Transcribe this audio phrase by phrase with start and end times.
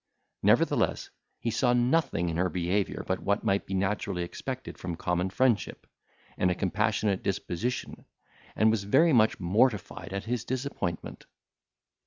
[0.41, 5.29] Nevertheless, he saw nothing in her behaviour but what might be naturally expected from common
[5.29, 5.85] friendship,
[6.39, 8.05] and a compassionate disposition,
[8.55, 11.27] and was very much mortified at his disappointment.